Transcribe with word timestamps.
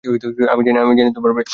এইতো, 0.03 0.27
আমি 0.53 0.61
জানি 0.99 1.09
তো 1.09 1.13
তুমি 1.15 1.25
পারবে। 1.27 1.41